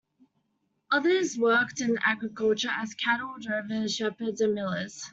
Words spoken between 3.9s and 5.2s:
shepherds and millers.